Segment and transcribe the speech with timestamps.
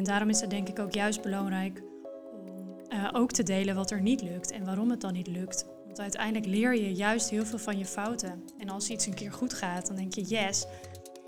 [0.00, 1.82] En daarom is het denk ik ook juist belangrijk
[2.32, 5.66] om uh, ook te delen wat er niet lukt en waarom het dan niet lukt.
[5.86, 8.44] Want uiteindelijk leer je juist heel veel van je fouten.
[8.58, 10.66] En als iets een keer goed gaat, dan denk je yes.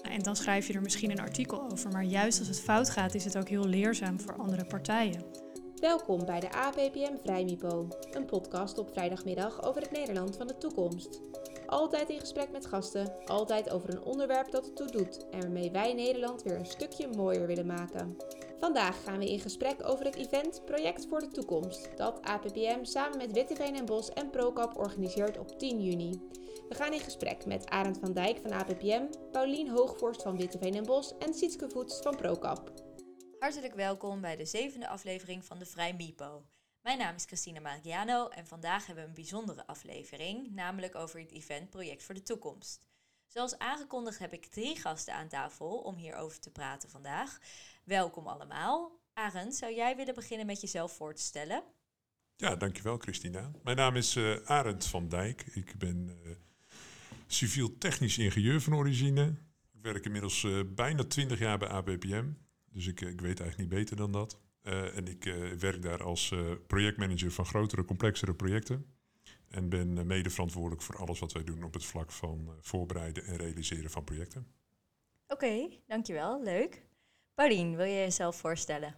[0.02, 1.90] En dan schrijf je er misschien een artikel over.
[1.90, 5.24] Maar juist als het fout gaat, is het ook heel leerzaam voor andere partijen.
[5.74, 11.20] Welkom bij de APPM Vrijmipo, een podcast op vrijdagmiddag over het Nederland van de toekomst.
[11.66, 15.92] Altijd in gesprek met gasten, altijd over een onderwerp dat ertoe doet en waarmee wij
[15.92, 18.16] Nederland weer een stukje mooier willen maken.
[18.62, 23.18] Vandaag gaan we in gesprek over het event Project voor de Toekomst, dat APPM samen
[23.18, 26.20] met Witteveen en Bos en Procap organiseert op 10 juni.
[26.68, 30.84] We gaan in gesprek met Arend van Dijk van APPM, Paulien Hoogvorst van Witteveen en
[30.84, 32.72] Bos en Sietske Voets van Procap.
[33.38, 36.42] Hartelijk welkom bij de zevende aflevering van de Vrij Mipo.
[36.82, 41.32] Mijn naam is Christina Mariano en vandaag hebben we een bijzondere aflevering, namelijk over het
[41.32, 42.91] event Project voor de Toekomst.
[43.32, 47.38] Zoals aangekondigd heb ik drie gasten aan tafel om hierover te praten vandaag.
[47.84, 49.00] Welkom allemaal.
[49.12, 51.62] Arend, zou jij willen beginnen met jezelf voor te stellen?
[52.36, 53.50] Ja, dankjewel Christina.
[53.62, 55.46] Mijn naam is uh, Arend van Dijk.
[55.46, 56.32] Ik ben uh,
[57.26, 59.34] civiel technisch ingenieur van origine.
[59.72, 62.32] Ik werk inmiddels uh, bijna 20 jaar bij ABPM.
[62.70, 64.40] Dus ik, ik weet eigenlijk niet beter dan dat.
[64.62, 65.24] en ik
[65.58, 66.34] werk daar als
[66.66, 68.86] projectmanager van grotere, complexere projecten.
[69.52, 73.36] En ben mede verantwoordelijk voor alles wat wij doen op het vlak van voorbereiden en
[73.36, 74.46] realiseren van projecten.
[75.28, 76.42] Oké, okay, dankjewel.
[76.42, 76.82] Leuk.
[77.34, 78.94] Paulien, wil je jezelf voorstellen?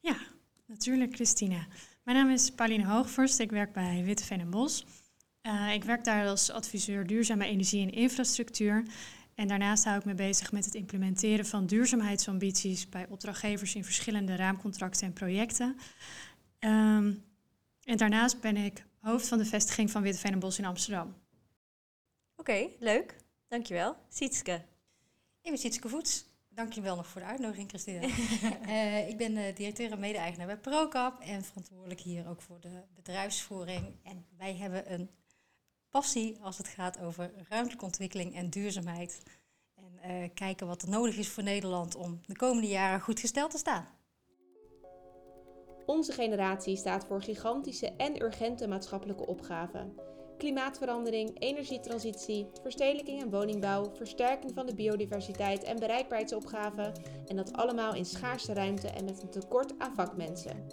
[0.00, 0.16] Ja,
[0.66, 1.66] natuurlijk Christina.
[2.02, 3.38] Mijn naam is Pauline Hoogvorst.
[3.38, 4.86] Ik werk bij Witteveen en Bos.
[5.42, 8.84] Uh, ik werk daar als adviseur duurzame energie en infrastructuur.
[9.34, 14.36] En daarnaast hou ik me bezig met het implementeren van duurzaamheidsambities bij opdrachtgevers in verschillende
[14.36, 15.76] raamcontracten en projecten.
[16.60, 17.24] Um,
[17.84, 21.14] en daarnaast ben ik hoofd van de vestiging van Witteveen en Bos in Amsterdam.
[22.36, 23.16] Oké, okay, leuk.
[23.48, 23.96] Dankjewel.
[24.08, 24.64] Sietske.
[25.40, 26.24] Ik ben Sietske Voets.
[26.48, 28.00] Dankjewel nog voor de uitnodiging, Christina.
[28.02, 32.82] uh, ik ben uh, directeur en mede-eigenaar bij Procap en verantwoordelijk hier ook voor de
[32.94, 33.94] bedrijfsvoering.
[34.02, 35.10] En wij hebben een
[35.90, 39.22] passie als het gaat over ruimtelijke ontwikkeling en duurzaamheid.
[39.74, 43.50] En uh, kijken wat er nodig is voor Nederland om de komende jaren goed gesteld
[43.50, 43.88] te staan.
[45.86, 54.52] Onze generatie staat voor gigantische en urgente maatschappelijke opgaven klimaatverandering, energietransitie, verstedelijking en woningbouw, versterking
[54.54, 56.92] van de biodiversiteit en bereikbaarheidsopgaven
[57.26, 60.66] en dat allemaal in schaarse ruimte en met een tekort aan vakmensen.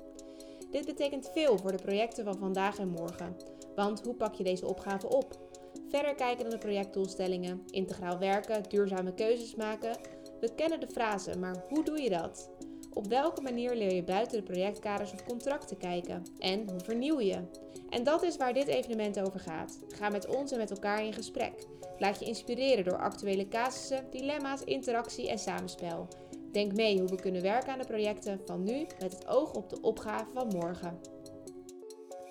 [0.72, 3.35] Dit betekent veel voor de projecten van vandaag en morgen,
[3.75, 5.49] want hoe pak je deze opgave op?
[5.89, 9.97] Verder kijken dan de projectdoelstellingen, integraal werken, duurzame keuzes maken.
[10.39, 12.50] We kennen de frase, maar hoe doe je dat?
[12.94, 16.25] Op welke manier leer je buiten de projectkaders of contracten kijken?
[16.40, 17.41] En hoe vernieuw je?
[17.90, 19.79] En dat is waar dit evenement over gaat.
[19.88, 21.66] Ga met ons en met elkaar in gesprek.
[21.97, 26.07] Laat je inspireren door actuele casussen, dilemma's, interactie en samenspel.
[26.52, 29.69] Denk mee hoe we kunnen werken aan de projecten van nu met het oog op
[29.69, 31.00] de opgave van morgen.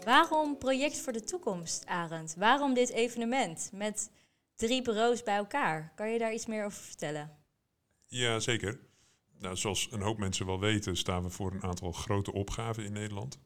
[0.04, 2.34] Waarom Project voor de Toekomst, Arend?
[2.38, 4.10] Waarom dit evenement met
[4.56, 5.92] drie bureaus bij elkaar?
[5.94, 7.38] Kan je daar iets meer over vertellen?
[8.06, 8.89] Ja, zeker.
[9.40, 12.92] Nou, zoals een hoop mensen wel weten, staan we voor een aantal grote opgaven in
[12.92, 13.38] Nederland.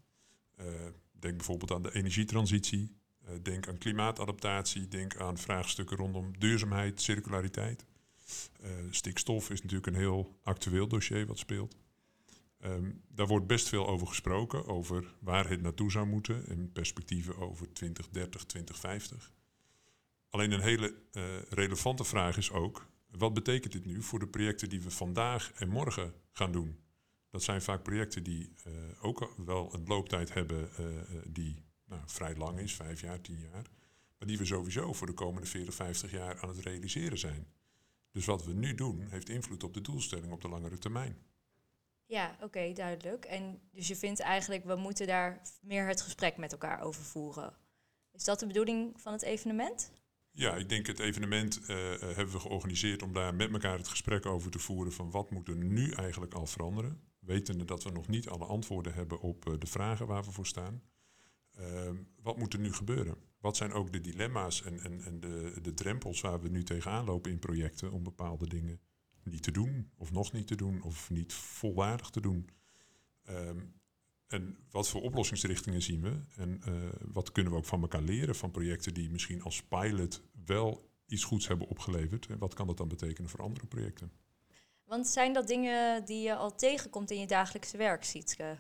[0.61, 0.67] Uh,
[1.13, 7.85] denk bijvoorbeeld aan de energietransitie, uh, denk aan klimaatadaptatie, denk aan vraagstukken rondom duurzaamheid, circulariteit.
[8.63, 11.77] Uh, stikstof is natuurlijk een heel actueel dossier wat speelt.
[12.65, 17.37] Um, daar wordt best veel over gesproken, over waar het naartoe zou moeten en perspectieven
[17.37, 19.33] over 2030, 2050.
[20.29, 20.95] Alleen een hele
[21.49, 22.87] relevante vraag is ook,
[23.19, 26.79] wat betekent dit nu voor de projecten die we vandaag en morgen gaan doen?
[27.31, 30.87] Dat zijn vaak projecten die uh, ook wel een looptijd hebben uh,
[31.27, 33.71] die nou, vrij lang is, vijf jaar, tien jaar.
[34.19, 37.47] Maar die we sowieso voor de komende 40, 50 jaar aan het realiseren zijn.
[38.11, 41.19] Dus wat we nu doen, heeft invloed op de doelstelling op de langere termijn.
[42.07, 43.25] Ja, oké, duidelijk.
[43.25, 47.57] En dus je vindt eigenlijk, we moeten daar meer het gesprek met elkaar over voeren.
[48.13, 49.91] Is dat de bedoeling van het evenement?
[50.37, 51.67] Ja, ik denk het evenement uh,
[51.99, 55.49] hebben we georganiseerd om daar met elkaar het gesprek over te voeren van wat moet
[55.49, 57.01] er nu eigenlijk al veranderen.
[57.19, 60.47] Wetende dat we nog niet alle antwoorden hebben op uh, de vragen waar we voor
[60.47, 60.83] staan.
[61.61, 61.91] Uh,
[62.23, 63.17] wat moet er nu gebeuren?
[63.41, 67.05] Wat zijn ook de dilemma's en, en, en de, de drempels waar we nu tegenaan
[67.05, 68.81] lopen in projecten om bepaalde dingen
[69.23, 72.49] niet te doen, of nog niet te doen, of niet volwaardig te doen?
[73.31, 73.75] Um,
[74.35, 76.21] en wat voor oplossingsrichtingen zien we?
[76.37, 76.75] En uh,
[77.13, 81.25] wat kunnen we ook van elkaar leren van projecten die misschien als pilot wel iets
[81.25, 82.27] goeds hebben opgeleverd?
[82.27, 84.13] En wat kan dat dan betekenen voor andere projecten?
[84.85, 88.59] Want zijn dat dingen die je al tegenkomt in je dagelijkse werk, Sietske?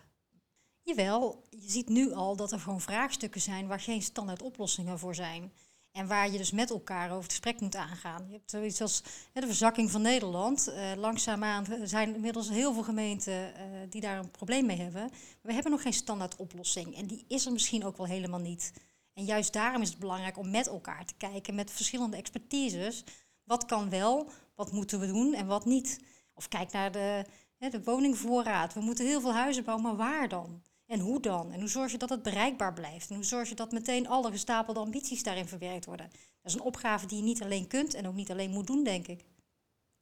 [0.83, 5.15] Jawel, je ziet nu al dat er gewoon vraagstukken zijn waar geen standaard oplossingen voor
[5.15, 5.53] zijn.
[5.95, 8.25] En waar je dus met elkaar over het gesprek moet aangaan.
[8.27, 9.03] Je hebt zoiets als
[9.33, 10.69] hè, de verzakking van Nederland.
[10.69, 13.53] Uh, langzaamaan zijn inmiddels heel veel gemeenten uh,
[13.89, 15.03] die daar een probleem mee hebben.
[15.03, 16.97] Maar we hebben nog geen standaard oplossing.
[16.97, 18.73] En die is er misschien ook wel helemaal niet.
[19.13, 23.05] En juist daarom is het belangrijk om met elkaar te kijken, met verschillende expertises.
[23.45, 26.01] Wat kan wel, wat moeten we doen en wat niet.
[26.33, 27.25] Of kijk naar de,
[27.59, 28.75] hè, de woningvoorraad.
[28.75, 30.63] We moeten heel veel huizen bouwen, maar waar dan?
[30.87, 31.53] En hoe dan?
[31.53, 33.09] En hoe zorg je dat het bereikbaar blijft?
[33.11, 36.11] En hoe zorg je dat meteen alle gestapelde ambities daarin verwerkt worden?
[36.11, 38.85] Dat is een opgave die je niet alleen kunt en ook niet alleen moet doen,
[38.85, 39.25] denk ik.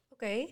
[0.08, 0.46] Oké.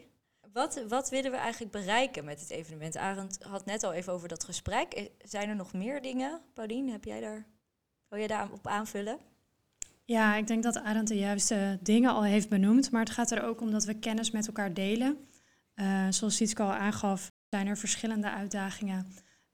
[0.52, 2.96] Wat, wat willen we eigenlijk bereiken met het evenement?
[2.96, 4.92] Arend had net al even over dat gesprek.
[4.92, 6.40] Eh, Zijn er nog meer dingen?
[6.54, 7.46] Paulien, heb jij daar,
[8.08, 9.18] wil jij daar op aanvullen?
[10.04, 12.90] Ja, ik denk dat Arend de juiste dingen al heeft benoemd.
[12.90, 15.28] Maar het gaat er ook om dat we kennis met elkaar delen.
[15.74, 19.06] Uh, zoals Sietske al aangaf, zijn er verschillende uitdagingen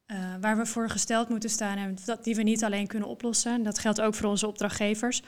[0.07, 3.63] uh, waar we voor gesteld moeten staan en dat, die we niet alleen kunnen oplossen.
[3.63, 5.23] Dat geldt ook voor onze opdrachtgevers.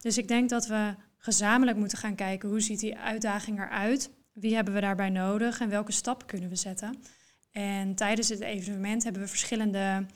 [0.00, 4.10] Dus ik denk dat we gezamenlijk moeten gaan kijken hoe ziet die uitdaging eruit?
[4.32, 7.02] Wie hebben we daarbij nodig en welke stappen kunnen we zetten?
[7.50, 10.06] En tijdens het evenement hebben we verschillende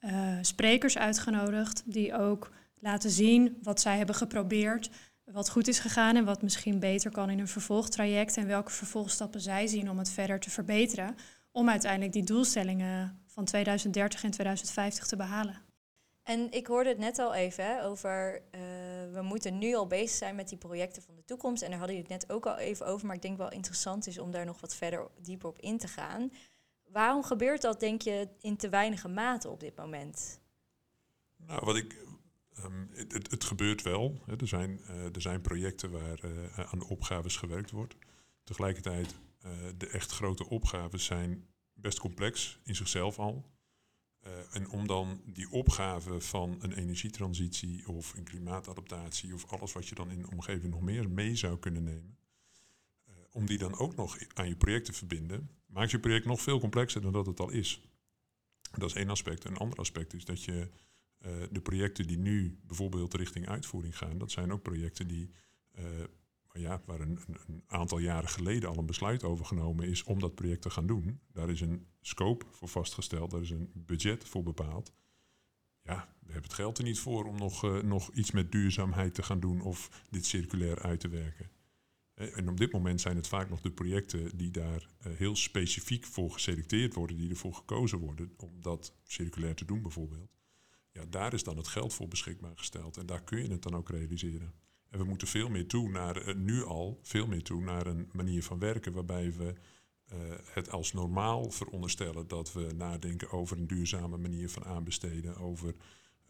[0.00, 4.90] uh, sprekers uitgenodigd die ook laten zien wat zij hebben geprobeerd,
[5.24, 9.40] wat goed is gegaan en wat misschien beter kan in een vervolgtraject en welke vervolgstappen
[9.40, 11.14] zij zien om het verder te verbeteren,
[11.50, 15.62] om uiteindelijk die doelstellingen van 2030 en 2050 te behalen.
[16.22, 18.60] En ik hoorde het net al even hè, over, uh,
[19.12, 21.62] we moeten nu al bezig zijn met die projecten van de toekomst.
[21.62, 24.06] En daar hadden jullie het net ook al even over, maar ik denk wel interessant
[24.06, 26.32] is om daar nog wat verder dieper op in te gaan.
[26.84, 30.40] Waarom gebeurt dat, denk je, in te weinige mate op dit moment?
[31.36, 31.96] Nou, wat ik,
[32.64, 34.20] um, het, het, gebeurt wel.
[34.26, 34.36] Hè.
[34.36, 37.96] Er, zijn, uh, er zijn projecten waar uh, aan de opgaves gewerkt wordt.
[38.44, 39.14] Tegelijkertijd,
[39.76, 41.49] de echt grote opgaves zijn
[41.80, 43.50] best complex in zichzelf al.
[44.26, 49.86] Uh, en om dan die opgave van een energietransitie of een klimaatadaptatie of alles wat
[49.86, 52.18] je dan in de omgeving nog meer mee zou kunnen nemen,
[53.08, 56.40] uh, om die dan ook nog aan je project te verbinden, maakt je project nog
[56.40, 57.82] veel complexer dan dat het al is.
[58.70, 59.44] Dat is één aspect.
[59.44, 60.70] Een ander aspect is dat je
[61.18, 65.30] uh, de projecten die nu bijvoorbeeld richting uitvoering gaan, dat zijn ook projecten die
[66.52, 67.18] ja, waar een,
[67.66, 71.20] aantal jaren geleden al een besluit over genomen is om dat project te gaan doen.
[71.32, 74.92] Daar is een scope voor vastgesteld, daar is een budget voor bepaald.
[75.82, 79.14] Ja, we hebben het geld er niet voor om nog, uh, nog iets met duurzaamheid
[79.14, 81.50] te gaan doen of dit circulair uit te werken.
[82.14, 86.04] En op dit moment zijn het vaak nog de projecten die daar uh, heel specifiek
[86.04, 90.30] voor geselecteerd worden, die ervoor gekozen worden om dat circulair te doen bijvoorbeeld.
[90.92, 93.74] Ja, daar is dan het geld voor beschikbaar gesteld en daar kun je het dan
[93.74, 94.52] ook realiseren.
[94.90, 98.08] En we moeten veel meer toe naar, uh, nu al, veel meer toe naar een
[98.12, 99.54] manier van werken waarbij we
[100.12, 105.74] uh, het als normaal veronderstellen dat we nadenken over een duurzame manier van aanbesteden, over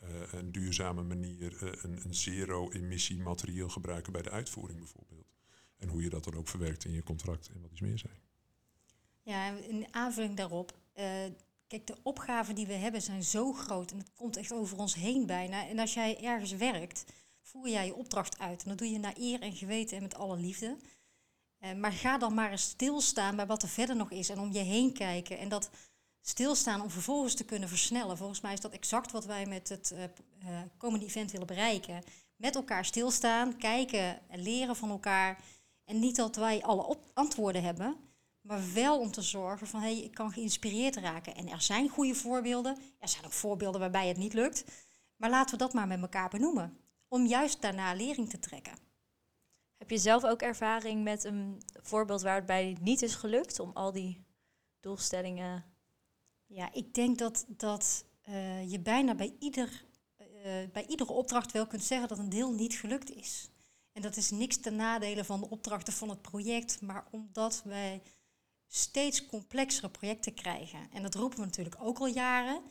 [0.02, 5.32] uh, een duurzame manier, een, een zero-emissie materieel gebruiken bij de uitvoering bijvoorbeeld.
[5.76, 8.18] En hoe je dat dan ook verwerkt in je contract en wat is meer zijn.
[9.22, 10.78] Ja, in aanvulling daarop.
[11.66, 14.94] Kijk, de opgaven die we hebben zijn zo groot en het komt echt over ons
[14.94, 15.68] heen bijna.
[15.68, 17.04] En als jij ergens werkt,
[17.50, 18.62] voer jij je opdracht uit.
[18.62, 20.76] En dat doe je naar eer en geweten en met alle liefde.
[21.60, 24.52] Uh, maar ga dan maar eens stilstaan bij wat er verder nog is en om
[24.52, 25.38] je heen kijken.
[25.38, 25.70] En dat
[26.20, 28.16] stilstaan om vervolgens te kunnen versnellen.
[28.16, 32.02] Volgens mij is dat exact wat wij met het uh, uh, komende event willen bereiken.
[32.36, 35.42] Met elkaar stilstaan, kijken en leren van elkaar.
[35.84, 37.96] En niet dat wij alle antwoorden hebben,
[38.40, 41.34] maar wel om te zorgen van hé, hey, ik kan geïnspireerd raken.
[41.34, 42.78] En er zijn goede voorbeelden.
[42.98, 44.64] Er zijn ook voorbeelden waarbij het niet lukt.
[45.16, 48.78] Maar laten we dat maar met elkaar benoemen om juist daarna lering te trekken.
[49.76, 53.70] Heb je zelf ook ervaring met een voorbeeld waar het bij niet is gelukt om
[53.74, 54.24] al die
[54.80, 55.64] doelstellingen?
[56.46, 59.84] Ja, ik denk dat, dat uh, je bijna bij, ieder,
[60.18, 63.50] uh, bij iedere opdracht wel kunt zeggen dat een deel niet gelukt is.
[63.92, 68.02] En dat is niks ten nadele van de opdrachten van het project, maar omdat wij
[68.66, 70.90] steeds complexere projecten krijgen.
[70.92, 72.62] En dat roepen we natuurlijk ook al jaren,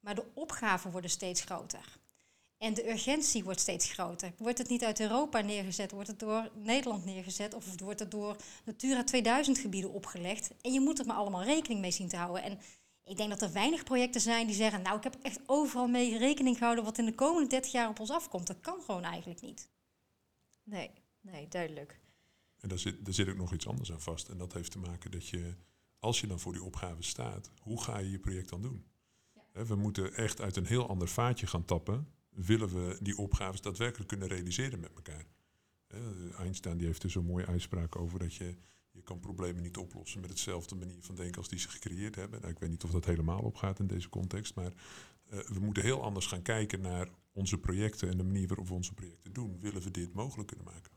[0.00, 2.02] maar de opgaven worden steeds groter.
[2.58, 4.32] En de urgentie wordt steeds groter.
[4.38, 8.36] Wordt het niet uit Europa neergezet, wordt het door Nederland neergezet of wordt het door
[8.64, 10.50] Natura 2000 gebieden opgelegd.
[10.60, 12.42] En je moet er maar allemaal rekening mee zien te houden.
[12.42, 12.58] En
[13.04, 16.18] ik denk dat er weinig projecten zijn die zeggen, nou ik heb echt overal mee
[16.18, 18.46] rekening gehouden wat in de komende 30 jaar op ons afkomt.
[18.46, 19.68] Dat kan gewoon eigenlijk niet.
[20.62, 22.00] Nee, nee, duidelijk.
[22.60, 24.28] En daar zit, daar zit ook nog iets anders aan vast.
[24.28, 25.54] En dat heeft te maken dat je,
[25.98, 28.84] als je dan voor die opgave staat, hoe ga je je project dan doen?
[29.32, 29.64] Ja.
[29.64, 34.08] We moeten echt uit een heel ander vaatje gaan tappen willen we die opgaves daadwerkelijk
[34.08, 35.26] kunnen realiseren met elkaar.
[36.38, 38.56] Einstein die heeft er zo'n mooie uitspraak over dat je,
[38.90, 42.40] je kan problemen niet oplossen met hetzelfde manier van denken als die ze gecreëerd hebben.
[42.40, 44.72] Nou, ik weet niet of dat helemaal opgaat in deze context, maar
[45.32, 48.74] uh, we moeten heel anders gaan kijken naar onze projecten en de manier waarop we
[48.74, 49.60] onze projecten doen.
[49.60, 50.92] Willen we dit mogelijk kunnen maken?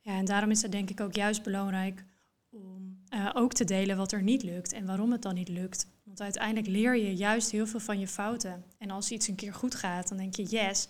[0.00, 2.04] Ja, en daarom is het denk ik ook juist belangrijk
[2.48, 5.86] om eh, ook te delen wat er niet lukt en waarom het dan niet lukt.
[6.04, 8.64] Want uiteindelijk leer je juist heel veel van je fouten.
[8.78, 10.88] En als iets een keer goed gaat, dan denk je yes.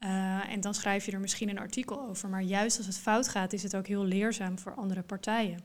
[0.00, 2.28] Uh, en dan schrijf je er misschien een artikel over.
[2.28, 5.60] Maar juist als het fout gaat, is het ook heel leerzaam voor andere partijen.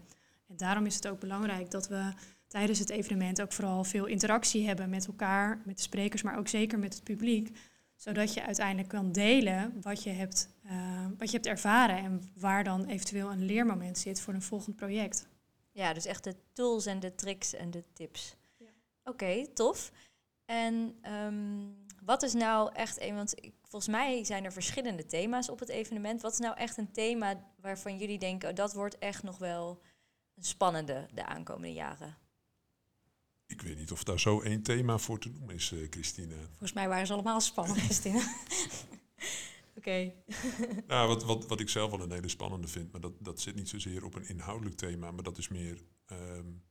[0.48, 2.14] En daarom is het ook belangrijk dat we
[2.48, 6.48] tijdens het evenement ook vooral veel interactie hebben met elkaar, met de sprekers, maar ook
[6.48, 7.58] zeker met het publiek.
[7.96, 10.72] Zodat je uiteindelijk kan delen wat je hebt, uh,
[11.18, 15.28] wat je hebt ervaren en waar dan eventueel een leermoment zit voor een volgend project.
[15.72, 18.36] Ja, dus echt de tools en de tricks en de tips.
[18.58, 18.70] Ja.
[19.04, 19.92] Oké, tof.
[20.46, 25.60] En um, wat is nou echt een, want volgens mij zijn er verschillende thema's op
[25.60, 26.22] het evenement.
[26.22, 29.82] Wat is nou echt een thema waarvan jullie denken, oh, dat wordt echt nog wel
[30.36, 32.18] een spannende de aankomende jaren?
[33.46, 36.36] Ik weet niet of daar zo één thema voor te noemen is, uh, Christine.
[36.48, 38.36] Volgens mij waren ze allemaal spannend, Christine.
[39.76, 40.14] Oké.
[40.88, 43.56] nou, wat, wat, wat ik zelf wel een hele spannende vind, maar dat, dat zit
[43.56, 46.64] niet zozeer op een inhoudelijk thema, maar dat is meer um,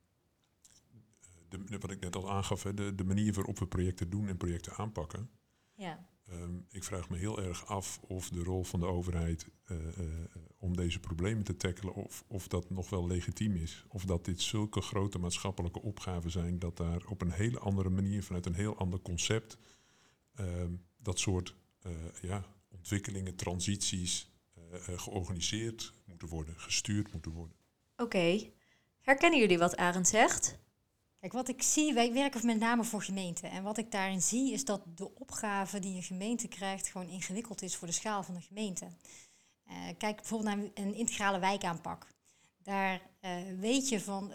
[1.49, 4.37] de, wat ik net al aangaf, hè, de, de manier waarop we projecten doen en
[4.37, 5.31] projecten aanpakken.
[5.75, 6.09] Ja.
[6.33, 10.05] Um, ik vraag me heel erg af of de rol van de overheid uh, uh,
[10.57, 13.85] om deze problemen te tackelen, of, of dat nog wel legitiem is.
[13.89, 18.23] Of dat dit zulke grote maatschappelijke opgaven zijn, dat daar op een hele andere manier,
[18.23, 19.59] vanuit een heel ander concept,
[20.41, 21.55] um, dat soort
[21.87, 22.45] uh, ja,
[22.81, 24.29] ontwikkelingen, transities
[24.97, 27.57] georganiseerd moeten worden, gestuurd moeten worden.
[27.97, 28.03] Oké.
[28.03, 28.53] Okay.
[29.01, 30.59] Herkennen jullie wat Arend zegt?
[31.21, 33.51] Kijk, wat ik zie, wij werken met name voor gemeenten.
[33.51, 37.63] En wat ik daarin zie, is dat de opgave die een gemeente krijgt gewoon ingewikkeld
[37.63, 38.87] is voor de schaal van de gemeente.
[39.69, 42.07] Uh, kijk bijvoorbeeld naar een integrale wijkaanpak.
[42.63, 44.33] Daar uh, weet je van,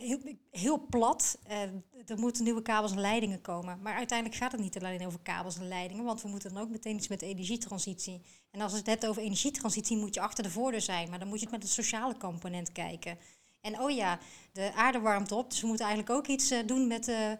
[0.00, 0.18] heel,
[0.50, 1.62] heel plat, uh,
[2.06, 3.82] er moeten nieuwe kabels en leidingen komen.
[3.82, 6.68] Maar uiteindelijk gaat het niet alleen over kabels en leidingen, want we moeten dan ook
[6.68, 8.22] meteen iets met energietransitie.
[8.50, 11.38] En als het net over energietransitie moet je achter de voordeur zijn, maar dan moet
[11.38, 13.18] je het met het sociale component kijken.
[13.60, 14.18] En oh ja,
[14.52, 17.30] de aarde warmt op, dus we moeten eigenlijk ook iets uh, doen met uh,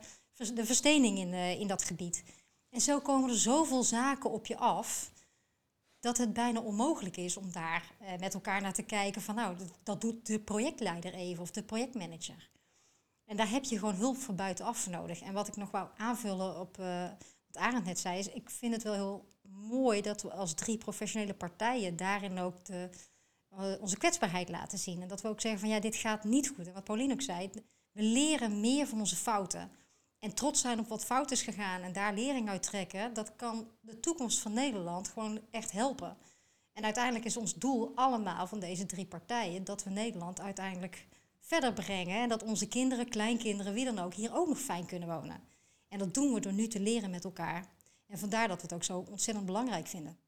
[0.55, 2.23] de verstening in, in dat gebied.
[2.71, 5.11] En zo komen er zoveel zaken op je af,
[6.01, 10.01] dat het bijna onmogelijk is om daar met elkaar naar te kijken van nou, dat,
[10.01, 12.51] doet de projectleider even of de projectmanager.
[13.25, 15.21] En daar heb je gewoon hulp van buitenaf nodig.
[15.21, 16.77] En wat ik nog wou aanvullen op
[17.47, 19.29] wat Arend net zei, is ik vind het wel heel
[19.69, 22.91] mooi dat we als drie professionele partijen daarin ook de
[23.51, 25.03] eh, onze kwetsbaarheid laten zien.
[25.03, 26.67] En dat we ook zeggen van ja, dit gaat niet goed.
[26.67, 27.51] En wat Pauline ook zei,
[27.93, 29.71] we leren meer van onze fouten.
[30.21, 33.71] En trots zijn op wat fout is gegaan en daar lering uit trekken, dat kan
[33.81, 36.17] de toekomst van Nederland gewoon echt helpen.
[36.73, 41.07] En uiteindelijk is ons doel allemaal van deze drie partijen dat we Nederland uiteindelijk
[41.41, 42.21] verder brengen.
[42.23, 45.43] En dat onze kinderen, kleinkinderen, wie dan ook, hier ook nog fijn kunnen wonen.
[45.89, 47.67] En dat doen we door nu te leren met elkaar.
[48.07, 50.19] En vandaar dat we het ook zo ontzettend belangrijk vinden.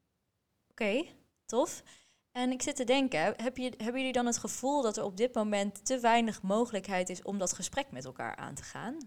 [0.71, 1.05] Oké,
[1.45, 1.83] tof.
[2.31, 5.17] En ik zit te denken, heb je, hebben jullie dan het gevoel dat er op
[5.17, 8.97] dit moment te weinig mogelijkheid is om dat gesprek met elkaar aan te gaan?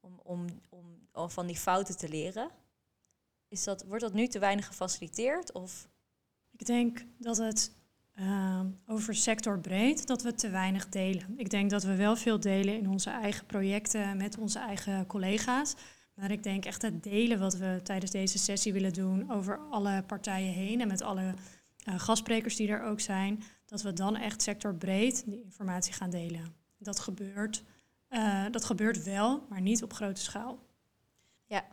[0.00, 0.46] Om, om,
[1.12, 2.50] om, van die fouten te leren?
[3.48, 5.52] Is dat, wordt dat nu te weinig gefaciliteerd?
[5.52, 5.88] Of?
[6.50, 7.72] Ik denk dat het
[8.14, 11.34] uh, over sectorbreed dat we te weinig delen.
[11.36, 15.74] Ik denk dat we wel veel delen in onze eigen projecten met onze eigen collega's.
[16.14, 20.02] Maar ik denk echt het delen wat we tijdens deze sessie willen doen over alle
[20.06, 21.34] partijen heen en met alle
[21.88, 26.54] uh, gastsprekers die er ook zijn, dat we dan echt sectorbreed die informatie gaan delen.
[26.78, 27.62] Dat gebeurt,
[28.10, 30.66] uh, dat gebeurt wel, maar niet op grote schaal.
[31.46, 31.66] Ja,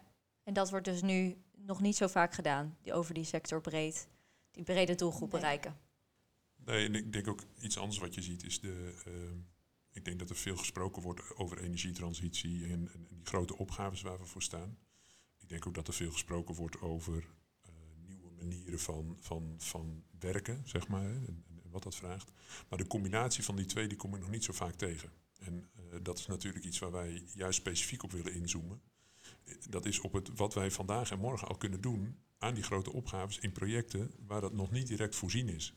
[0.43, 4.07] en dat wordt dus nu nog niet zo vaak gedaan, die over die sectorbreed,
[4.51, 5.41] die brede doelgroep nee.
[5.41, 5.77] bereiken.
[6.55, 9.03] Nee, en ik denk ook iets anders wat je ziet is de.
[9.07, 9.13] Uh,
[9.91, 14.01] ik denk dat er veel gesproken wordt over energietransitie en, en, en die grote opgaves
[14.01, 14.77] waar we voor staan.
[15.37, 17.25] Ik denk ook dat er veel gesproken wordt over
[18.45, 22.31] manieren van, van, van werken, zeg maar, en, en, wat dat vraagt.
[22.69, 25.11] Maar de combinatie van die twee, die kom ik nog niet zo vaak tegen.
[25.39, 28.81] En uh, dat is natuurlijk iets waar wij juist specifiek op willen inzoomen.
[29.69, 32.91] Dat is op het, wat wij vandaag en morgen al kunnen doen aan die grote
[32.93, 35.73] opgaves in projecten waar dat nog niet direct voorzien is.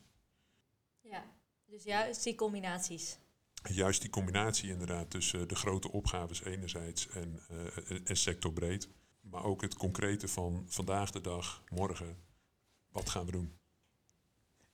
[1.01, 1.25] Ja,
[1.65, 3.19] dus juist die combinaties.
[3.63, 8.89] Juist die combinatie inderdaad tussen de grote opgaves enerzijds en, uh, en sectorbreed.
[9.21, 12.17] Maar ook het concrete van vandaag de dag, morgen
[12.89, 13.58] wat gaan we doen?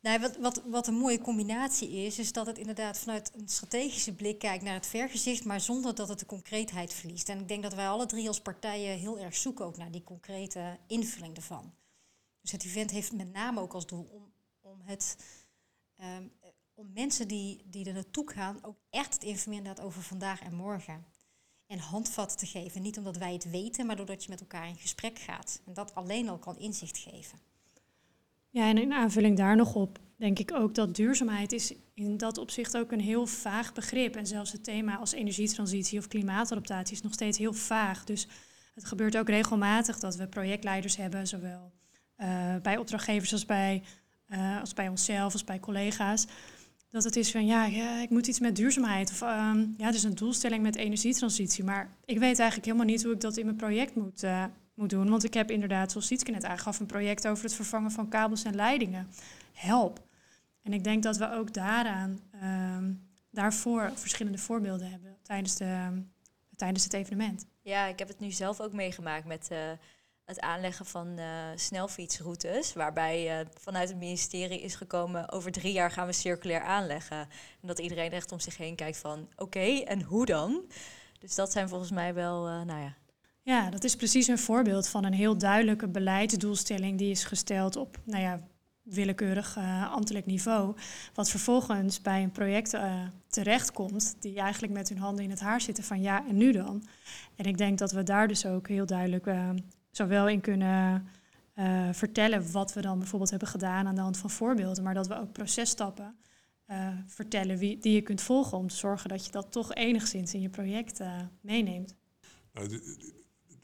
[0.04, 4.14] Nou, wat, wat, wat een mooie combinatie is, is dat het inderdaad vanuit een strategische
[4.14, 7.28] blik kijkt naar het vergezicht, maar zonder dat het de concreetheid verliest.
[7.28, 10.02] En ik denk dat wij alle drie als partijen heel erg zoeken ook naar die
[10.02, 11.74] concrete invulling ervan.
[12.40, 15.16] Dus het event heeft met name ook als doel om, om, het,
[15.96, 16.32] um,
[16.74, 21.04] om mensen die, die er naartoe gaan ook echt te informeren over vandaag en morgen.
[21.66, 22.82] En handvatten te geven.
[22.82, 25.60] Niet omdat wij het weten, maar doordat je met elkaar in gesprek gaat.
[25.66, 27.53] En dat alleen al kan inzicht geven.
[28.54, 32.38] Ja, en in aanvulling daar nog op denk ik ook dat duurzaamheid is in dat
[32.38, 34.16] opzicht ook een heel vaag begrip.
[34.16, 38.04] En zelfs het thema als energietransitie of klimaatadaptatie is nog steeds heel vaag.
[38.04, 38.28] Dus
[38.74, 41.72] het gebeurt ook regelmatig dat we projectleiders hebben, zowel
[42.18, 43.82] uh, bij opdrachtgevers als bij,
[44.28, 46.26] uh, als bij onszelf, als bij collega's.
[46.90, 47.66] Dat het is van ja,
[48.02, 49.10] ik moet iets met duurzaamheid.
[49.10, 51.64] Of um, ja, dus een doelstelling met energietransitie.
[51.64, 54.44] Maar ik weet eigenlijk helemaal niet hoe ik dat in mijn project moet, uh,
[54.74, 55.10] moet doen.
[55.10, 58.44] Want ik heb inderdaad, zoals Sietske net aangaf, een project over het vervangen van kabels
[58.44, 59.10] en leidingen.
[59.52, 60.02] Help.
[60.62, 66.02] En ik denk dat we ook daaraan, um, daarvoor verschillende voorbeelden hebben tijdens, de,
[66.56, 67.46] tijdens het evenement.
[67.62, 69.58] Ja, ik heb het nu zelf ook meegemaakt met uh,
[70.24, 72.72] het aanleggen van uh, snelfietsroutes.
[72.72, 77.18] Waarbij uh, vanuit het ministerie is gekomen, over drie jaar gaan we circulair aanleggen.
[77.60, 80.62] En dat iedereen echt om zich heen kijkt van, oké, en hoe dan?
[81.18, 82.94] Dus dat zijn volgens mij wel, nou ja,
[83.44, 87.98] ja, dat is precies een voorbeeld van een heel duidelijke beleidsdoelstelling die is gesteld op,
[88.04, 88.40] nou ja,
[88.82, 90.76] willekeurig uh, ambtelijk niveau.
[91.14, 95.60] Wat vervolgens bij een project uh, terechtkomt, die eigenlijk met hun handen in het haar
[95.60, 96.84] zitten van ja, en nu dan?
[97.36, 99.50] En ik denk dat we daar dus ook heel duidelijk uh,
[99.90, 101.08] zowel in kunnen
[101.92, 105.20] vertellen wat we dan bijvoorbeeld hebben gedaan aan de hand van voorbeelden, maar dat we
[105.20, 106.16] ook processtappen
[107.06, 110.48] vertellen die je kunt volgen om te zorgen dat je dat toch enigszins in je
[110.48, 111.00] project
[111.40, 111.94] meeneemt.
[112.52, 112.80] Nou,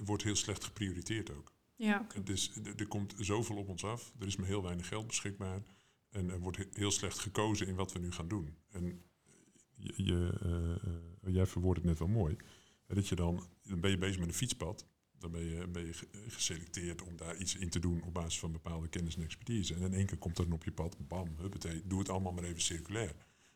[0.04, 1.52] wordt heel slecht geprioriteerd ook.
[1.76, 2.06] Ja.
[2.24, 4.12] Dus er komt zoveel op ons af.
[4.18, 5.62] Er is maar heel weinig geld beschikbaar.
[6.10, 8.56] En er wordt heel slecht gekozen in wat we nu gaan doen.
[8.70, 9.02] En
[9.76, 10.40] je, je,
[11.24, 12.36] uh, jij verwoordt het net wel mooi.
[12.86, 14.86] Dat je dan, dan ben je bezig met een fietspad.
[15.18, 15.92] Dan ben je, ben je
[16.28, 19.74] geselecteerd om daar iets in te doen op basis van bepaalde kennis en expertise.
[19.74, 22.32] En in één keer komt er dan op je pad, bam, huppatee, doe het allemaal
[22.32, 23.14] maar even circulair.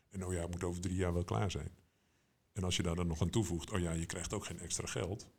[0.09, 1.69] En oh ja, het moet over drie jaar wel klaar zijn.
[2.53, 4.87] En als je daar dan nog aan toevoegt, oh ja, je krijgt ook geen extra
[4.87, 5.29] geld.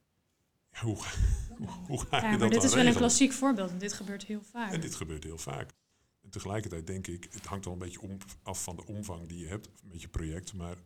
[0.81, 0.97] Hoe,
[1.89, 4.25] hoe ga je ja, maar dat dit is wel een klassiek voorbeeld en dit gebeurt
[4.25, 4.73] heel vaak.
[4.73, 5.71] En dit gebeurt heel vaak.
[6.23, 9.39] En tegelijkertijd denk ik, het hangt wel een beetje om, af van de omvang die
[9.39, 10.53] je hebt met je project.
[10.53, 10.77] Maar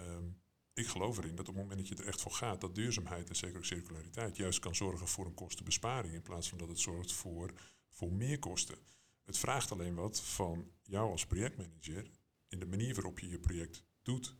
[0.00, 0.40] um,
[0.74, 3.28] ik geloof erin dat op het moment dat je er echt voor gaat, dat duurzaamheid
[3.28, 6.14] en zeker ook circulariteit juist kan zorgen voor een kostenbesparing.
[6.14, 7.52] In plaats van dat het zorgt voor,
[7.90, 8.78] voor meer kosten.
[9.24, 12.10] Het vraagt alleen wat van jou als projectmanager
[12.48, 14.34] in de manier waarop je je project doet.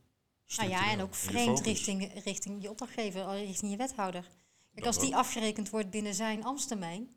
[0.57, 4.27] Nou ja, en ook vreemd richting, richting je opdrachtgever, richting je wethouder.
[4.73, 7.09] Kijk, als die afgerekend wordt binnen zijn ambtstermijn,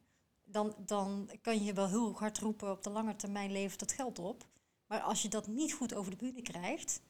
[0.45, 4.19] dan, dan kan je wel heel hard roepen op de lange termijn levert dat geld
[4.19, 4.47] op.
[4.87, 7.03] Maar als je dat niet goed over de bühne krijgt,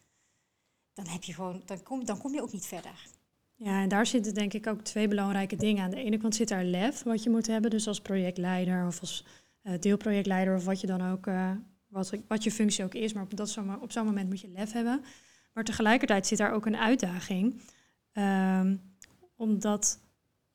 [0.92, 3.06] dan, heb je gewoon, dan, kom, dan kom je ook niet verder.
[3.54, 5.84] Ja, en daar zitten denk ik ook twee belangrijke dingen.
[5.84, 9.00] Aan de ene kant zit daar lef, wat je moet hebben, dus als projectleider of
[9.00, 9.24] als
[9.62, 11.50] uh, deelprojectleider of wat je dan ook, uh,
[11.86, 13.12] wat, wat je functie ook is.
[13.12, 15.04] Maar op, dat zo, op zo'n moment moet je lef hebben.
[15.52, 17.62] Maar tegelijkertijd zit daar ook een uitdaging.
[18.12, 18.96] Um,
[19.36, 20.00] omdat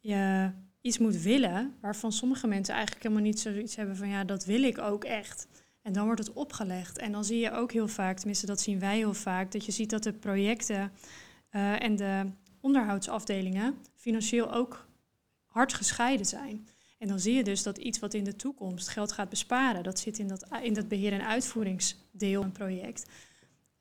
[0.08, 4.46] je iets moet willen waarvan sommige mensen eigenlijk helemaal niet zoiets hebben van ja, dat
[4.46, 5.48] wil ik ook echt.
[5.82, 6.98] En dan wordt het opgelegd.
[6.98, 9.72] En dan zie je ook heel vaak, tenminste dat zien wij heel vaak, dat je
[9.72, 10.91] ziet dat de projecten
[11.52, 14.88] uh, en de onderhoudsafdelingen financieel ook
[15.46, 16.67] hard gescheiden zijn.
[16.98, 20.00] En dan zie je dus dat iets wat in de toekomst geld gaat besparen, dat
[20.00, 23.06] zit in dat, in dat beheer- en uitvoeringsdeel een project.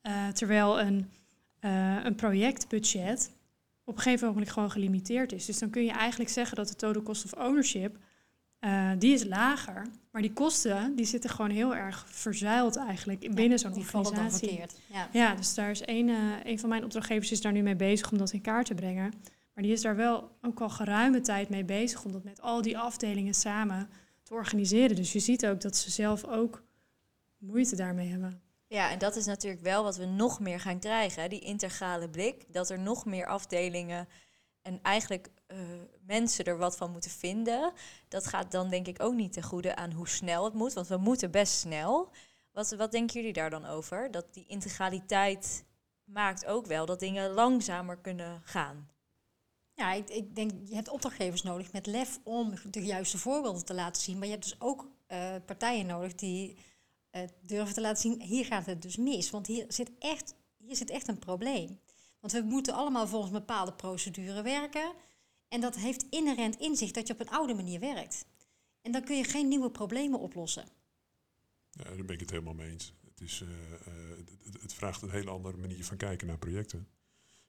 [0.02, 1.10] Uh, terwijl een,
[1.60, 3.30] uh, een projectbudget
[3.86, 5.46] op een gegeven moment gewoon gelimiteerd is.
[5.46, 7.98] Dus dan kun je eigenlijk zeggen dat de total cost of ownership,
[8.60, 9.86] uh, die is lager.
[10.10, 14.60] Maar die kosten, die zitten gewoon heel erg verzuild eigenlijk binnen zo'n organisatie.
[14.92, 15.08] Ja.
[15.12, 18.10] ja, dus daar is een, uh, een van mijn opdrachtgevers is daar nu mee bezig
[18.10, 19.12] om dat in kaart te brengen.
[19.54, 22.62] Maar die is daar wel ook al geruime tijd mee bezig om dat met al
[22.62, 23.88] die afdelingen samen
[24.22, 24.96] te organiseren.
[24.96, 26.62] Dus je ziet ook dat ze zelf ook
[27.38, 28.40] moeite daarmee hebben.
[28.68, 32.52] Ja, en dat is natuurlijk wel wat we nog meer gaan krijgen, die integrale blik.
[32.52, 34.08] Dat er nog meer afdelingen
[34.62, 35.58] en eigenlijk uh,
[36.06, 37.72] mensen er wat van moeten vinden.
[38.08, 40.88] Dat gaat dan denk ik ook niet ten goede aan hoe snel het moet, want
[40.88, 42.10] we moeten best snel.
[42.52, 44.10] Wat, wat denken jullie daar dan over?
[44.10, 45.64] Dat die integraliteit
[46.04, 48.88] maakt ook wel dat dingen langzamer kunnen gaan.
[49.72, 53.74] Ja, ik, ik denk, je hebt opdrachtgevers nodig met lef om de juiste voorbeelden te
[53.74, 54.18] laten zien.
[54.18, 56.56] Maar je hebt dus ook uh, partijen nodig die
[57.16, 59.30] uh, durven te laten zien, hier gaat het dus mis.
[59.30, 61.80] Want hier zit echt, hier zit echt een probleem.
[62.20, 64.92] Want we moeten allemaal volgens bepaalde procedure werken.
[65.48, 68.26] En dat heeft inherent inzicht dat je op een oude manier werkt.
[68.82, 70.64] En dan kun je geen nieuwe problemen oplossen.
[71.70, 72.94] Ja, daar ben ik het helemaal mee eens.
[73.04, 73.48] Het, is, uh,
[74.44, 76.88] het, het, vraagt een hele andere manier van kijken naar projecten.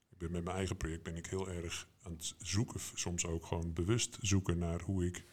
[0.09, 3.45] Ik ben met mijn eigen project ben ik heel erg aan het zoeken, soms ook
[3.45, 5.25] gewoon bewust zoeken naar hoe ik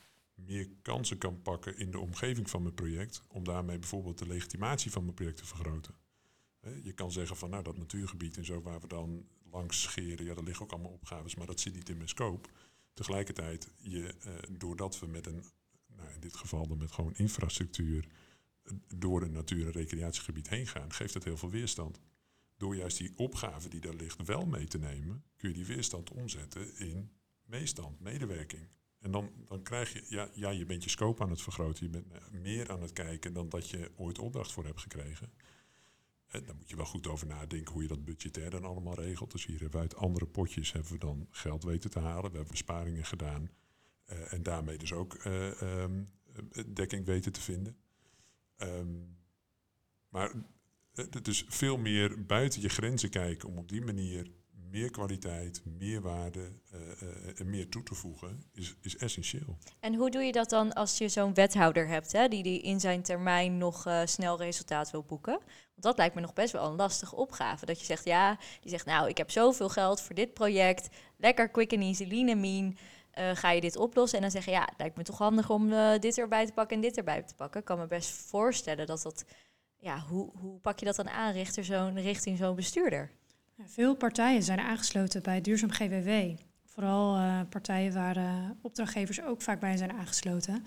[0.46, 4.90] meer kansen kan pakken in de omgeving van mijn project, om daarmee bijvoorbeeld de legitimatie
[4.90, 5.94] van mijn project te vergroten.
[6.82, 10.34] Je kan zeggen van nou dat natuurgebied en zo waar we dan langs scheren, ja,
[10.34, 12.48] daar liggen ook allemaal opgaves, maar dat zit niet in mijn scope.
[12.92, 15.44] Tegelijkertijd, je, eh, doordat we met een,
[15.86, 18.08] nou in dit geval dan met gewoon infrastructuur,
[18.94, 22.00] door een natuur- en recreatiegebied heen gaan, geeft het heel veel weerstand.
[22.56, 26.10] Door juist die opgave die daar ligt wel mee te nemen, kun je die weerstand
[26.10, 27.10] omzetten in
[27.42, 28.68] meestand, medewerking.
[29.04, 31.90] En dan, dan krijg je, ja, ja, je bent je scope aan het vergroten, je
[31.90, 35.32] bent meer aan het kijken dan dat je ooit opdracht voor hebt gekregen.
[36.26, 39.32] En daar moet je wel goed over nadenken hoe je dat budgetair dan allemaal regelt.
[39.32, 42.30] Dus hier hebben uit andere potjes hebben we dan geld weten te halen.
[42.30, 43.50] We hebben besparingen gedaan.
[44.12, 46.10] Uh, en daarmee dus ook um,
[46.66, 47.76] dekking weten te vinden.
[48.58, 49.16] Um,
[50.08, 50.32] maar
[51.22, 54.30] dus veel meer buiten je grenzen kijken om op die manier
[54.74, 59.58] meer kwaliteit, meer waarde uh, uh, en meer toe te voegen, is, is essentieel.
[59.80, 62.80] En hoe doe je dat dan als je zo'n wethouder hebt, hè, die, die in
[62.80, 65.32] zijn termijn nog uh, snel resultaat wil boeken?
[65.32, 67.66] Want dat lijkt me nog best wel een lastige opgave.
[67.66, 71.48] Dat je zegt, ja, die zegt, nou, ik heb zoveel geld voor dit project, lekker
[71.48, 72.76] quick and easy, lean and mean.
[73.36, 74.16] ga je dit oplossen?
[74.16, 76.82] En dan zeggen, ja, het lijkt me toch handig om dit erbij te pakken en
[76.82, 77.60] dit erbij te pakken.
[77.60, 79.24] Ik kan me best voorstellen dat dat,
[79.76, 83.10] ja, hoe, hoe pak je dat dan aan richting zo'n richting zo'n bestuurder?
[83.62, 86.36] Veel partijen zijn aangesloten bij Duurzaam GWW.
[86.64, 90.64] Vooral uh, partijen waar uh, opdrachtgevers ook vaak bij zijn aangesloten.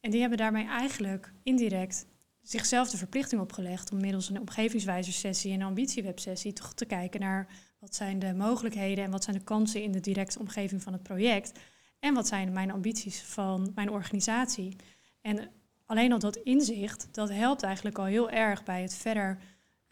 [0.00, 2.06] En die hebben daarmee eigenlijk indirect
[2.42, 7.46] zichzelf de verplichting opgelegd om middels een omgevingswijzersessie en een ambitiewebsessie toch te kijken naar
[7.78, 11.02] wat zijn de mogelijkheden en wat zijn de kansen in de directe omgeving van het
[11.02, 11.58] project.
[11.98, 14.76] En wat zijn mijn ambities van mijn organisatie.
[15.20, 15.50] En
[15.86, 19.38] alleen al dat inzicht, dat helpt eigenlijk al heel erg bij het verder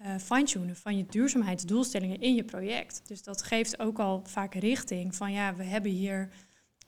[0.02, 3.02] uh, fine-tunen van je duurzaamheidsdoelstellingen in je project.
[3.06, 6.28] Dus dat geeft ook al vaak richting van ja, we hebben hier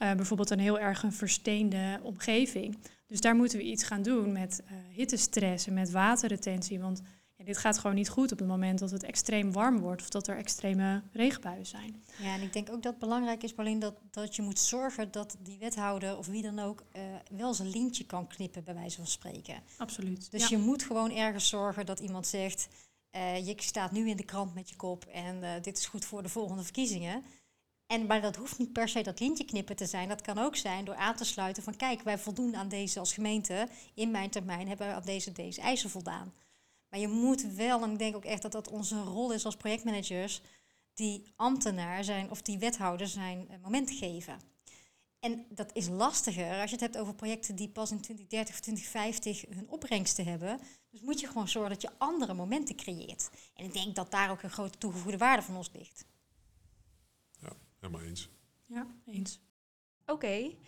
[0.02, 2.78] uh, bijvoorbeeld een heel erg een versteende omgeving.
[3.06, 6.80] Dus daar moeten we iets gaan doen met uh, hittestress en met waterretentie.
[6.80, 7.02] Want
[7.36, 10.08] ja, dit gaat gewoon niet goed op het moment dat het extreem warm wordt of
[10.08, 12.02] dat er extreme regenbuien zijn.
[12.22, 15.10] Ja, en ik denk ook dat het belangrijk is, Pauline, dat, dat je moet zorgen
[15.10, 18.96] dat die wethouder of wie dan ook uh, wel zijn lintje kan knippen, bij wijze
[18.96, 19.54] van spreken.
[19.76, 20.30] Absoluut.
[20.30, 20.56] Dus ja.
[20.56, 22.68] je moet gewoon ergens zorgen dat iemand zegt.
[23.16, 26.04] Uh, je staat nu in de krant met je kop en uh, dit is goed
[26.04, 27.24] voor de volgende verkiezingen.
[27.86, 30.08] En, maar dat hoeft niet per se dat lintje knippen te zijn.
[30.08, 33.12] Dat kan ook zijn door aan te sluiten van kijk, wij voldoen aan deze als
[33.12, 33.68] gemeente.
[33.94, 36.32] In mijn termijn hebben we aan deze, deze eisen voldaan.
[36.88, 39.56] Maar je moet wel, en ik denk ook echt dat dat onze rol is als
[39.56, 40.40] projectmanagers,
[40.94, 44.40] die ambtenaar zijn of die wethouder zijn uh, moment geven.
[45.20, 48.60] En dat is lastiger als je het hebt over projecten die pas in 2030 of
[48.60, 50.60] 2050 hun opbrengsten hebben.
[50.90, 53.30] Dus moet je gewoon zorgen dat je andere momenten creëert.
[53.54, 56.04] En ik denk dat daar ook een grote toegevoegde waarde van ons ligt.
[57.40, 58.28] Ja, helemaal eens.
[58.66, 59.40] Ja, eens.
[60.06, 60.12] Oké.
[60.12, 60.58] Okay.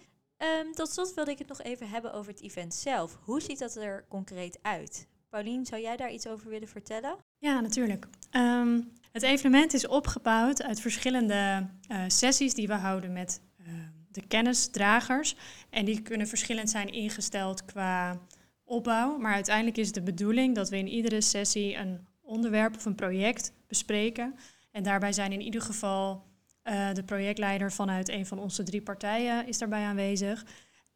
[0.61, 3.19] Um, tot slot wilde ik het nog even hebben over het event zelf.
[3.23, 5.09] Hoe ziet dat er concreet uit?
[5.29, 7.17] Paulien, zou jij daar iets over willen vertellen?
[7.39, 8.07] Ja, natuurlijk.
[8.31, 13.67] Um, het evenement is opgebouwd uit verschillende uh, sessies die we houden met uh,
[14.15, 15.37] de kennisdragers.
[15.71, 18.21] En die kunnen verschillend zijn ingesteld qua
[18.65, 19.19] opbouw.
[19.19, 23.53] Maar uiteindelijk is de bedoeling dat we in iedere sessie een onderwerp of een project
[23.69, 24.35] bespreken.
[24.71, 26.25] En daarbij zijn in ieder geval
[26.65, 30.45] uh, de projectleider vanuit een van onze drie partijen is daarbij aanwezig.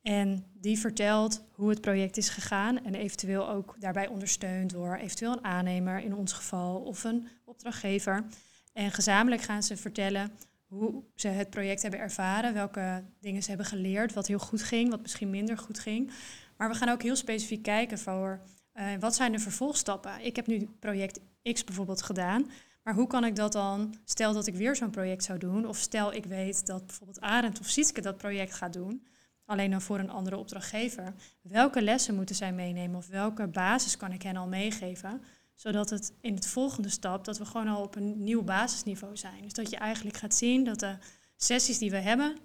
[0.03, 5.33] En die vertelt hoe het project is gegaan en eventueel ook daarbij ondersteund door eventueel
[5.33, 8.25] een aannemer in ons geval of een opdrachtgever.
[8.73, 10.31] En gezamenlijk gaan ze vertellen
[10.67, 14.91] hoe ze het project hebben ervaren, welke dingen ze hebben geleerd, wat heel goed ging,
[14.91, 16.13] wat misschien minder goed ging.
[16.57, 18.41] Maar we gaan ook heel specifiek kijken voor
[18.75, 20.25] uh, wat zijn de vervolgstappen.
[20.25, 21.21] Ik heb nu project
[21.53, 22.51] X bijvoorbeeld gedaan,
[22.83, 25.77] maar hoe kan ik dat dan, stel dat ik weer zo'n project zou doen, of
[25.77, 29.07] stel ik weet dat bijvoorbeeld Arend of Sietske dat project gaat doen,
[29.45, 31.15] alleen dan voor een andere opdrachtgever.
[31.43, 35.23] Welke lessen moeten zij meenemen of welke basis kan ik hen al meegeven?
[35.57, 39.43] Zodat het in het volgende stap, dat we gewoon al op een nieuw basisniveau zijn.
[39.43, 40.97] Dus dat je eigenlijk gaat zien dat de
[41.37, 42.37] sessies die we hebben,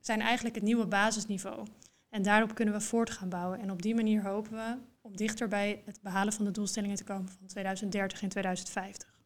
[0.00, 1.66] zijn eigenlijk het nieuwe basisniveau.
[2.10, 3.60] En daarop kunnen we voort gaan bouwen.
[3.60, 7.04] En op die manier hopen we om dichter bij het behalen van de doelstellingen te
[7.04, 9.18] komen van 2030 en 2050.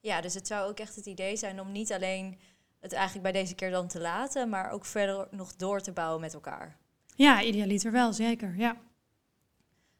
[0.00, 2.38] Ja, dus het zou ook echt het idee zijn om niet alleen
[2.80, 6.20] het eigenlijk bij deze keer dan te laten, maar ook verder nog door te bouwen
[6.20, 6.76] met elkaar.
[7.14, 8.56] Ja, idealiter wel, zeker.
[8.56, 8.76] Ja.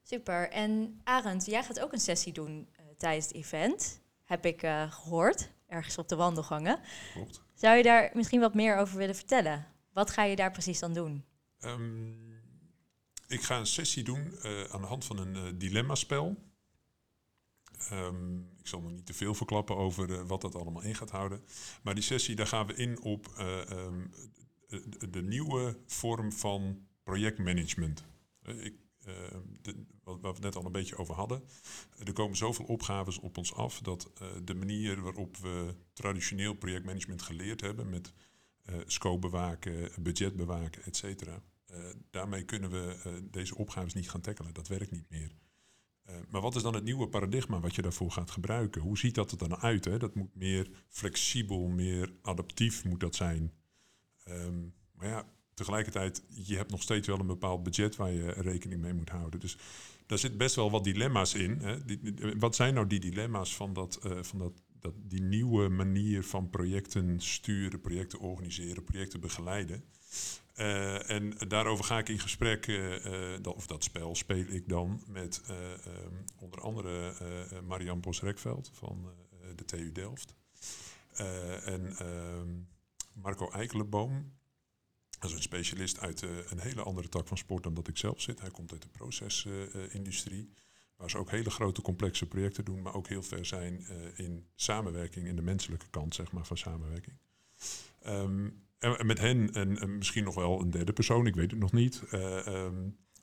[0.09, 0.51] Super.
[0.51, 4.93] En Arend, jij gaat ook een sessie doen uh, tijdens het event, heb ik uh,
[4.93, 6.81] gehoord, ergens op de wandelgangen.
[7.13, 7.43] Klopt.
[7.55, 9.67] Zou je daar misschien wat meer over willen vertellen?
[9.93, 11.25] Wat ga je daar precies dan doen?
[11.61, 12.35] Um,
[13.29, 16.37] ik ga een sessie doen uh, aan de hand van een dilemma-spel.
[17.93, 21.45] Um, ik zal nog niet te veel verklappen over wat dat allemaal in gaat houden.
[21.83, 23.27] Maar die sessie, daar gaan we in op
[23.71, 24.11] um,
[24.69, 28.05] de, de, nieuwe vorm van projectmanagement.
[28.43, 28.75] ik,
[29.63, 29.87] de,
[30.21, 31.43] wat, we net al een beetje over hadden.
[32.05, 34.11] Er komen zoveel opgaves op ons af dat
[34.45, 38.13] de manier waarop we traditioneel projectmanagement geleerd hebben met
[38.87, 41.43] scope bewaken, budget bewaken, et cetera.
[41.71, 41.79] Uh,
[42.11, 44.55] daarmee kunnen we deze opgaves niet gaan tackelen.
[44.55, 45.31] Dat werkt niet meer.
[46.29, 48.81] Maar wat is dan het nieuwe paradigma wat je daarvoor gaat gebruiken?
[48.83, 49.85] Hoe ziet dat er dan uit?
[49.85, 49.99] Hè?
[49.99, 53.53] Dat moet meer flexibel, meer adaptief moet dat zijn.
[54.29, 58.81] Um, maar ja, tegelijkertijd, je hebt nog steeds wel een bepaald budget waar je rekening
[58.81, 59.41] mee moet houden.
[59.41, 59.59] Dus
[60.07, 61.59] daar zit best wel wat dilemma's in.
[61.61, 61.85] Hè?
[61.85, 66.25] Die, wat zijn nou die dilemma's van, dat, uh, van dat, dat, die nieuwe manier
[66.25, 69.85] van projecten sturen, projecten organiseren, projecten begeleiden?
[70.57, 72.81] Uh, en daarover ga ik in gesprek,
[73.45, 77.15] of dat spel speel ik dan met um, onder andere
[77.67, 79.11] Marianne Bos-Rekveld van
[79.57, 80.35] de TU Delft.
[81.65, 82.49] en ehm,
[83.13, 84.36] Marco Eikelenboom,
[85.19, 88.21] dat is een specialist uit een hele andere tak van sport dan dat ik zelf
[88.21, 88.41] zit.
[88.41, 90.53] Hij komt uit de procesindustrie,
[90.97, 95.27] waar ze ook hele grote complexe projecten doen, maar ook heel ver zijn in samenwerking,
[95.27, 97.17] in de menselijke kant zeg maar, van samenwerking.
[98.07, 101.73] Um, en met hen en, misschien nog wel een derde persoon, ik weet het nog
[101.73, 102.03] niet.
[102.05, 102.11] Uh,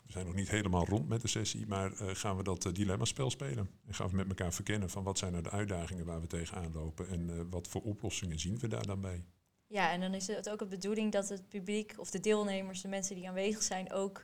[0.05, 3.69] we zijn nog niet helemaal rond met de sessie, maar gaan we dat dilemma-spel spelen.
[3.85, 6.71] En gaan we met elkaar verkennen van wat zijn nou de uitdagingen waar we tegenaan
[6.73, 9.25] lopen en wat voor oplossingen zien we daar dan bij.
[9.73, 12.87] Ja, en dan is het ook de bedoeling dat het publiek of de deelnemers, de
[12.87, 14.23] mensen die aanwezig zijn, ook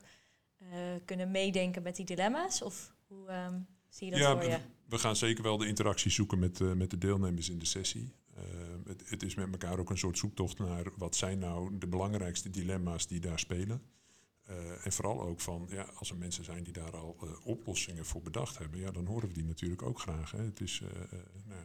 [1.05, 2.61] kunnen meedenken met die dilemma's?
[2.61, 4.59] Of hoe um, zie je dat ja, voor je?
[4.85, 8.13] We gaan zeker wel de interactie zoeken met, met de deelnemers in de sessie.
[8.37, 8.43] Uh,
[8.85, 12.49] het, het, is met elkaar ook een soort zoektocht naar wat zijn nou de belangrijkste
[12.49, 13.81] dilemma's die daar spelen.
[14.49, 18.21] Uh, en vooral ook van, ja, als er mensen zijn die daar al oplossingen voor
[18.21, 20.31] bedacht hebben, ja, dan horen we die natuurlijk ook graag.
[20.31, 20.43] Hè.
[20.43, 20.81] Het is,
[21.45, 21.61] nou,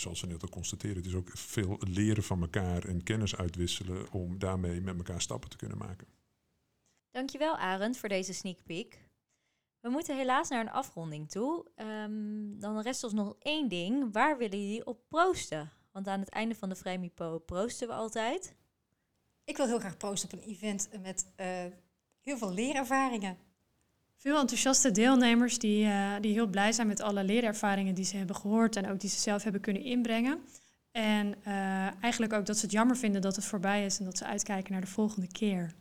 [0.00, 4.12] zoals we net al constateren, het is ook veel leren van elkaar en kennis uitwisselen
[4.12, 6.06] om daarmee met elkaar stappen te kunnen maken.
[7.10, 9.08] Dankjewel Arend voor deze sneak peek.
[9.80, 11.66] We moeten helaas naar een afronding toe.
[11.76, 14.12] Um, dan rest ons nog één ding.
[14.12, 15.72] Waar willen jullie op proosten?
[15.92, 18.54] Want aan het einde van de Vrijmipo proosten we altijd.
[19.44, 21.64] Ik wil heel graag proosten op een event met uh,
[22.20, 23.38] heel veel leerervaringen.
[24.20, 28.36] Veel enthousiaste deelnemers die, uh, die heel blij zijn met alle leerervaringen die ze hebben
[28.36, 30.40] gehoord en ook die ze zelf hebben kunnen inbrengen.
[30.90, 34.16] En uh, eigenlijk ook dat ze het jammer vinden dat het voorbij is en dat
[34.16, 35.74] ze uitkijken naar de volgende keer.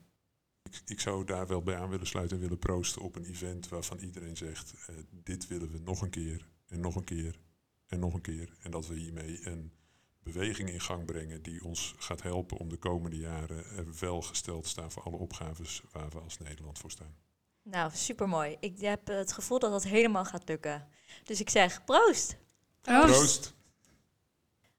[0.86, 3.98] Ik, zou daar wel bij aan willen sluiten en willen proosten op een event waarvan
[3.98, 7.40] iedereen zegt: uh, dit willen we nog een keer en nog een keer
[7.88, 8.54] en nog een keer.
[8.62, 9.74] En dat we hiermee een
[10.20, 13.66] beweging in gang brengen die ons gaat helpen om de komende jaren
[14.00, 17.29] wel gesteld te staan voor alle opgaves waar we als Nederland voor staan.
[17.72, 18.58] Nou, supermooi.
[18.60, 20.88] Ik heb het gevoel dat dat helemaal gaat lukken.
[21.24, 22.38] Dus ik zeg proost.
[22.82, 23.06] Proost.
[23.06, 23.54] proost.